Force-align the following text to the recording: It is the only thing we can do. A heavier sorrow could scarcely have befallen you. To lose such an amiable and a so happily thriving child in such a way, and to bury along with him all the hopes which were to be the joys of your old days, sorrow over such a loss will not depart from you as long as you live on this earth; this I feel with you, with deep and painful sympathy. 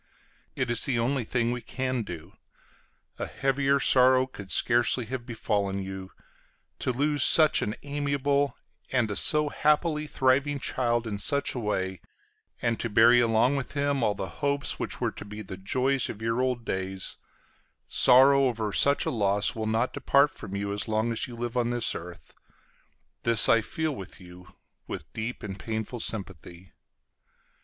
It 0.55 0.71
is 0.71 0.85
the 0.85 0.97
only 0.97 1.23
thing 1.23 1.51
we 1.51 1.61
can 1.61 2.01
do. 2.01 2.33
A 3.19 3.27
heavier 3.27 3.79
sorrow 3.79 4.25
could 4.25 4.49
scarcely 4.49 5.05
have 5.05 5.27
befallen 5.27 5.83
you. 5.83 6.09
To 6.79 6.91
lose 6.91 7.21
such 7.23 7.61
an 7.61 7.75
amiable 7.83 8.57
and 8.91 9.11
a 9.11 9.15
so 9.15 9.49
happily 9.49 10.07
thriving 10.07 10.57
child 10.57 11.05
in 11.05 11.19
such 11.19 11.53
a 11.53 11.59
way, 11.59 12.01
and 12.63 12.79
to 12.79 12.89
bury 12.89 13.19
along 13.19 13.57
with 13.57 13.73
him 13.73 14.01
all 14.01 14.15
the 14.15 14.27
hopes 14.41 14.79
which 14.79 14.99
were 14.99 15.11
to 15.11 15.23
be 15.23 15.43
the 15.43 15.55
joys 15.55 16.09
of 16.09 16.19
your 16.19 16.41
old 16.41 16.65
days, 16.65 17.17
sorrow 17.87 18.45
over 18.45 18.73
such 18.73 19.05
a 19.05 19.11
loss 19.11 19.53
will 19.53 19.67
not 19.67 19.93
depart 19.93 20.31
from 20.31 20.55
you 20.55 20.73
as 20.73 20.87
long 20.87 21.11
as 21.11 21.27
you 21.27 21.35
live 21.35 21.55
on 21.55 21.69
this 21.69 21.93
earth; 21.93 22.33
this 23.21 23.47
I 23.47 23.61
feel 23.61 23.95
with 23.95 24.19
you, 24.19 24.55
with 24.87 25.13
deep 25.13 25.43
and 25.43 25.59
painful 25.59 25.99
sympathy. 25.99 26.73